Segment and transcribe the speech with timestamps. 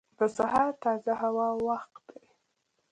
[0.35, 2.25] •سهار د تازه هوا وخت دی.